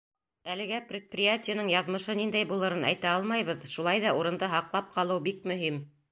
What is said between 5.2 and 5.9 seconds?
бик мөһим.